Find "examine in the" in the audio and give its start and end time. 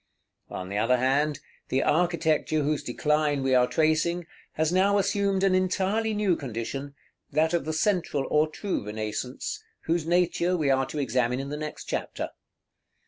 10.97-11.55